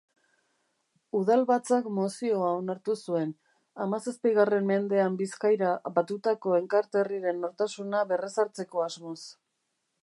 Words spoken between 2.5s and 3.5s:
onartu zuen,